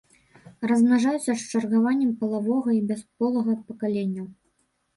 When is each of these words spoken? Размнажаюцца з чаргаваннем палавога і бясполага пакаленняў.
Размнажаюцца 0.71 1.27
з 1.27 1.35
чаргаваннем 1.51 2.11
палавога 2.23 2.69
і 2.81 2.81
бясполага 2.89 3.57
пакаленняў. 3.71 4.27